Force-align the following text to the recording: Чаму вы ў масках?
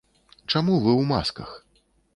Чаму 0.51 0.79
вы 0.83 0.91
ў 0.95 1.03
масках? 1.15 1.49